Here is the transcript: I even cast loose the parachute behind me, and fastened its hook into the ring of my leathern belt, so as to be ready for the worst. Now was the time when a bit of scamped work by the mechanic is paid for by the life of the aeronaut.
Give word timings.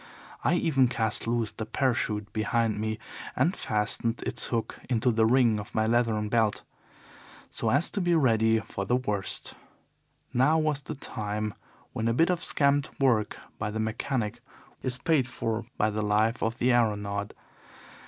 I 0.43 0.55
even 0.55 0.87
cast 0.87 1.27
loose 1.27 1.51
the 1.51 1.63
parachute 1.63 2.33
behind 2.33 2.79
me, 2.79 2.97
and 3.35 3.55
fastened 3.55 4.23
its 4.23 4.47
hook 4.47 4.79
into 4.89 5.11
the 5.11 5.27
ring 5.27 5.59
of 5.59 5.75
my 5.75 5.85
leathern 5.85 6.27
belt, 6.27 6.63
so 7.51 7.69
as 7.69 7.91
to 7.91 8.01
be 8.01 8.15
ready 8.15 8.61
for 8.61 8.83
the 8.83 8.95
worst. 8.95 9.53
Now 10.33 10.57
was 10.57 10.81
the 10.81 10.95
time 10.95 11.53
when 11.93 12.07
a 12.07 12.13
bit 12.15 12.31
of 12.31 12.43
scamped 12.43 12.99
work 12.99 13.37
by 13.59 13.69
the 13.69 13.79
mechanic 13.79 14.39
is 14.81 14.97
paid 14.97 15.27
for 15.27 15.65
by 15.77 15.91
the 15.91 16.01
life 16.01 16.41
of 16.41 16.57
the 16.57 16.71
aeronaut. 16.73 17.35